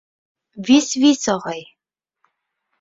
—Вис, 0.69 0.87
вис, 1.05 1.29
ағай. 1.37 1.63